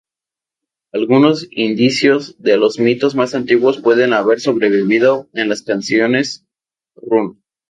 Algunos 0.93 1.47
indicios 1.51 2.35
de 2.41 2.57
los 2.57 2.79
mitos 2.79 3.13
más 3.13 3.35
antiguos 3.35 3.79
pueden 3.79 4.13
haber 4.13 4.39
sobrevivido 4.39 5.29
en 5.33 5.49
las 5.49 5.61
canciones-runo. 5.61 7.37